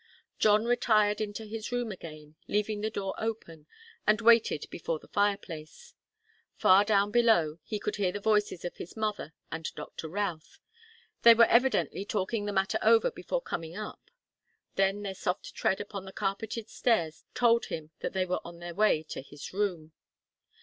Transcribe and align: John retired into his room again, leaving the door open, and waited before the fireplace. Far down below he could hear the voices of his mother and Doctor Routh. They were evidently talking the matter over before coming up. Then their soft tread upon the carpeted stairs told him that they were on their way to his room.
John 0.39 0.65
retired 0.65 1.21
into 1.21 1.45
his 1.45 1.71
room 1.71 1.91
again, 1.91 2.35
leaving 2.47 2.81
the 2.81 2.89
door 2.89 3.13
open, 3.19 3.67
and 4.07 4.19
waited 4.19 4.65
before 4.71 4.97
the 4.97 5.07
fireplace. 5.09 5.93
Far 6.55 6.83
down 6.83 7.11
below 7.11 7.59
he 7.61 7.77
could 7.79 7.97
hear 7.97 8.11
the 8.11 8.19
voices 8.19 8.65
of 8.65 8.77
his 8.77 8.97
mother 8.97 9.33
and 9.51 9.69
Doctor 9.75 10.09
Routh. 10.09 10.57
They 11.21 11.35
were 11.35 11.45
evidently 11.45 12.03
talking 12.03 12.45
the 12.47 12.51
matter 12.51 12.79
over 12.81 13.11
before 13.11 13.43
coming 13.43 13.77
up. 13.77 14.09
Then 14.73 15.03
their 15.03 15.13
soft 15.13 15.53
tread 15.53 15.79
upon 15.79 16.05
the 16.05 16.11
carpeted 16.13 16.67
stairs 16.67 17.23
told 17.35 17.65
him 17.65 17.91
that 17.99 18.13
they 18.13 18.25
were 18.25 18.41
on 18.43 18.57
their 18.57 18.73
way 18.73 19.03
to 19.03 19.21
his 19.21 19.53
room. 19.53 19.91